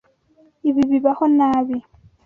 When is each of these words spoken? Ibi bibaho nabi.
Ibi 0.69 0.81
bibaho 0.91 1.25
nabi. 1.37 1.77